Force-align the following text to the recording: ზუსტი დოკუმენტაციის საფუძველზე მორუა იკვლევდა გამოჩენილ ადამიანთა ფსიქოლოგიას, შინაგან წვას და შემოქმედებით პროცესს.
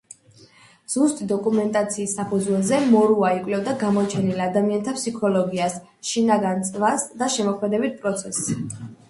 ზუსტი 0.93 1.25
დოკუმენტაციის 1.31 2.15
საფუძველზე 2.19 2.79
მორუა 2.93 3.29
იკვლევდა 3.41 3.75
გამოჩენილ 3.85 4.41
ადამიანთა 4.47 4.95
ფსიქოლოგიას, 4.97 5.77
შინაგან 6.15 6.67
წვას 6.73 7.07
და 7.23 7.31
შემოქმედებით 7.37 8.03
პროცესს. 8.03 8.51